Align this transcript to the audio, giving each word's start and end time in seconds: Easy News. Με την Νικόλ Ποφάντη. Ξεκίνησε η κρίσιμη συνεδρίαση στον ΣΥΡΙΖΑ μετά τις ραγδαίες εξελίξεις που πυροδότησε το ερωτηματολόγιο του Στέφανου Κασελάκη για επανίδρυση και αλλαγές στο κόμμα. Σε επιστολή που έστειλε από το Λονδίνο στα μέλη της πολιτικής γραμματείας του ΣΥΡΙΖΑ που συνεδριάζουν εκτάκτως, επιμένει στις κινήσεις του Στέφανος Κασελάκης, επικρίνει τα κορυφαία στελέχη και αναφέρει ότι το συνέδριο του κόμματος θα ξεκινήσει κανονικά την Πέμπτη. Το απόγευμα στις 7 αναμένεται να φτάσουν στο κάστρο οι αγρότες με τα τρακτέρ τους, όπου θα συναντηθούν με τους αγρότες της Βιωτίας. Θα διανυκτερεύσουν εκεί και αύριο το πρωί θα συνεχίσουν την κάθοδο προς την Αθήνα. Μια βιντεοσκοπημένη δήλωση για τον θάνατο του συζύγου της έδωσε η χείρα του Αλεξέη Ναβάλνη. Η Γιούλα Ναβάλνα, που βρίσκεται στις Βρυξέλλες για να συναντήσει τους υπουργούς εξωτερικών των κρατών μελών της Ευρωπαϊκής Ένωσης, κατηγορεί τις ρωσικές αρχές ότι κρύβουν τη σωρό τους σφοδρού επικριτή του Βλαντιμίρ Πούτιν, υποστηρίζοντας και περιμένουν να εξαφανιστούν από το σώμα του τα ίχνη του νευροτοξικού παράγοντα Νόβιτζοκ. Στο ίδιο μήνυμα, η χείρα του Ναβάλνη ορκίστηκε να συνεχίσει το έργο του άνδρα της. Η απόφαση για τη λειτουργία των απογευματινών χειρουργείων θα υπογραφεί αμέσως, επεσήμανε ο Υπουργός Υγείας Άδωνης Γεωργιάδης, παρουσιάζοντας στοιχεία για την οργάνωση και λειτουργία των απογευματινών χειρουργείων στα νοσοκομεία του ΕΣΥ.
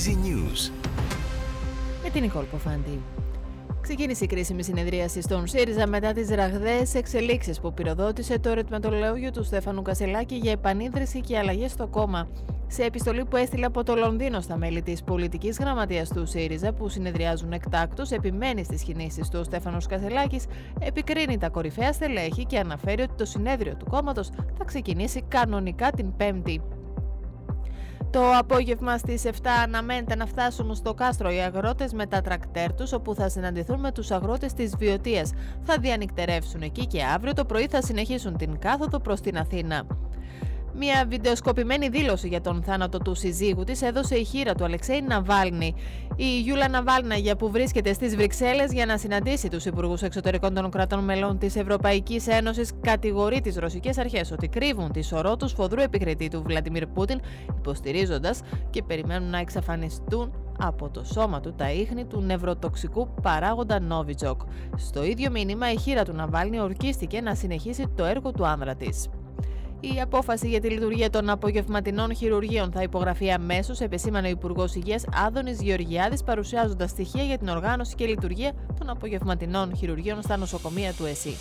Easy 0.00 0.12
News. 0.12 0.70
Με 2.02 2.10
την 2.10 2.22
Νικόλ 2.22 2.44
Ποφάντη. 2.44 3.00
Ξεκίνησε 3.80 4.24
η 4.24 4.26
κρίσιμη 4.26 4.62
συνεδρίαση 4.62 5.20
στον 5.20 5.46
ΣΥΡΙΖΑ 5.46 5.86
μετά 5.86 6.12
τις 6.12 6.28
ραγδαίες 6.28 6.94
εξελίξεις 6.94 7.60
που 7.60 7.74
πυροδότησε 7.74 8.38
το 8.38 8.48
ερωτηματολόγιο 8.48 9.30
του 9.30 9.44
Στέφανου 9.44 9.82
Κασελάκη 9.82 10.34
για 10.34 10.50
επανίδρυση 10.50 11.20
και 11.20 11.38
αλλαγές 11.38 11.70
στο 11.70 11.86
κόμμα. 11.86 12.28
Σε 12.66 12.82
επιστολή 12.82 13.24
που 13.24 13.36
έστειλε 13.36 13.66
από 13.66 13.84
το 13.84 13.94
Λονδίνο 13.94 14.40
στα 14.40 14.56
μέλη 14.56 14.82
της 14.82 15.02
πολιτικής 15.02 15.58
γραμματείας 15.58 16.08
του 16.08 16.26
ΣΥΡΙΖΑ 16.26 16.72
που 16.72 16.88
συνεδριάζουν 16.88 17.52
εκτάκτως, 17.52 18.10
επιμένει 18.10 18.64
στις 18.64 18.82
κινήσεις 18.82 19.28
του 19.28 19.44
Στέφανος 19.44 19.86
Κασελάκης, 19.86 20.44
επικρίνει 20.80 21.38
τα 21.38 21.48
κορυφαία 21.48 21.92
στελέχη 21.92 22.44
και 22.44 22.58
αναφέρει 22.58 23.02
ότι 23.02 23.14
το 23.16 23.24
συνέδριο 23.24 23.74
του 23.76 23.86
κόμματος 23.90 24.28
θα 24.58 24.64
ξεκινήσει 24.64 25.22
κανονικά 25.28 25.90
την 25.90 26.16
Πέμπτη. 26.16 26.60
Το 28.10 28.32
απόγευμα 28.36 28.98
στις 28.98 29.24
7 29.24 29.30
αναμένεται 29.62 30.14
να 30.16 30.26
φτάσουν 30.26 30.74
στο 30.74 30.94
κάστρο 30.94 31.30
οι 31.30 31.38
αγρότες 31.38 31.92
με 31.92 32.06
τα 32.06 32.20
τρακτέρ 32.20 32.74
τους, 32.74 32.92
όπου 32.92 33.14
θα 33.14 33.28
συναντηθούν 33.28 33.80
με 33.80 33.92
τους 33.92 34.10
αγρότες 34.10 34.52
της 34.52 34.76
Βιωτίας. 34.76 35.32
Θα 35.62 35.76
διανυκτερεύσουν 35.80 36.62
εκεί 36.62 36.86
και 36.86 37.02
αύριο 37.02 37.32
το 37.32 37.44
πρωί 37.44 37.66
θα 37.66 37.82
συνεχίσουν 37.82 38.36
την 38.36 38.58
κάθοδο 38.58 38.98
προς 38.98 39.20
την 39.20 39.38
Αθήνα. 39.38 39.86
Μια 40.74 41.04
βιντεοσκοπημένη 41.08 41.88
δήλωση 41.88 42.28
για 42.28 42.40
τον 42.40 42.62
θάνατο 42.62 42.98
του 42.98 43.14
συζύγου 43.14 43.64
της 43.64 43.82
έδωσε 43.82 44.14
η 44.14 44.24
χείρα 44.24 44.54
του 44.54 44.64
Αλεξέη 44.64 45.00
Ναβάλνη. 45.00 45.74
Η 46.16 46.40
Γιούλα 46.40 46.68
Ναβάλνα, 46.68 47.14
που 47.38 47.50
βρίσκεται 47.50 47.92
στις 47.92 48.16
Βρυξέλλες 48.16 48.72
για 48.72 48.86
να 48.86 48.98
συναντήσει 48.98 49.48
τους 49.48 49.64
υπουργούς 49.64 50.02
εξωτερικών 50.02 50.54
των 50.54 50.70
κρατών 50.70 51.04
μελών 51.04 51.38
της 51.38 51.56
Ευρωπαϊκής 51.56 52.26
Ένωσης, 52.26 52.72
κατηγορεί 52.80 53.40
τις 53.40 53.56
ρωσικές 53.56 53.98
αρχές 53.98 54.30
ότι 54.30 54.48
κρύβουν 54.48 54.92
τη 54.92 55.02
σωρό 55.02 55.36
τους 55.36 55.50
σφοδρού 55.50 55.80
επικριτή 55.80 56.28
του 56.28 56.42
Βλαντιμίρ 56.46 56.86
Πούτιν, 56.86 57.20
υποστηρίζοντας 57.56 58.40
και 58.70 58.82
περιμένουν 58.82 59.30
να 59.30 59.38
εξαφανιστούν 59.38 60.32
από 60.58 60.90
το 60.90 61.04
σώμα 61.04 61.40
του 61.40 61.54
τα 61.54 61.72
ίχνη 61.72 62.04
του 62.04 62.20
νευροτοξικού 62.20 63.08
παράγοντα 63.22 63.80
Νόβιτζοκ. 63.80 64.40
Στο 64.76 65.04
ίδιο 65.04 65.30
μήνυμα, 65.30 65.72
η 65.72 65.78
χείρα 65.78 66.04
του 66.04 66.12
Ναβάλνη 66.12 66.60
ορκίστηκε 66.60 67.20
να 67.20 67.34
συνεχίσει 67.34 67.88
το 67.96 68.04
έργο 68.04 68.30
του 68.30 68.46
άνδρα 68.46 68.74
της. 68.74 69.08
Η 69.82 70.00
απόφαση 70.00 70.48
για 70.48 70.60
τη 70.60 70.68
λειτουργία 70.68 71.10
των 71.10 71.28
απογευματινών 71.28 72.14
χειρουργείων 72.14 72.72
θα 72.72 72.82
υπογραφεί 72.82 73.32
αμέσως, 73.32 73.80
επεσήμανε 73.80 74.26
ο 74.26 74.30
Υπουργός 74.30 74.74
Υγείας 74.74 75.04
Άδωνης 75.26 75.62
Γεωργιάδης, 75.62 76.22
παρουσιάζοντας 76.22 76.90
στοιχεία 76.90 77.22
για 77.22 77.38
την 77.38 77.48
οργάνωση 77.48 77.94
και 77.94 78.06
λειτουργία 78.06 78.52
των 78.78 78.90
απογευματινών 78.90 79.76
χειρουργείων 79.76 80.22
στα 80.22 80.36
νοσοκομεία 80.36 80.92
του 80.92 81.04
ΕΣΥ. 81.04 81.36